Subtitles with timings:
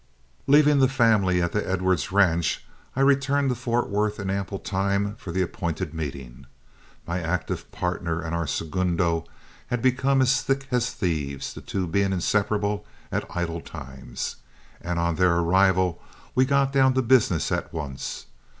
[0.47, 2.65] Leaving the family at the Edwards ranch,
[2.95, 6.47] I returned to Fort Worth in ample time for the appointed meeting.
[7.05, 9.25] My active partner and our segundo
[9.67, 14.37] had become as thick as thieves, the two being inseparable at idle times,
[14.81, 16.01] and on their arrival
[16.33, 18.25] we got down to business at once.